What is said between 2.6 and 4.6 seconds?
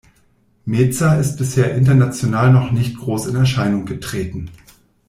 nicht groß in Erscheinung getreten.